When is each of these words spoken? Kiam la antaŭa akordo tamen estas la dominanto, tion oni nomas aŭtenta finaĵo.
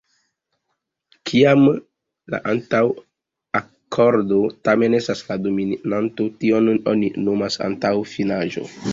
Kiam 1.31 1.65
la 2.33 2.39
antaŭa 2.53 3.03
akordo 3.59 4.39
tamen 4.69 4.95
estas 4.99 5.21
la 5.27 5.37
dominanto, 5.43 6.27
tion 6.45 6.71
oni 6.95 7.11
nomas 7.27 7.59
aŭtenta 7.67 7.93
finaĵo. 8.15 8.65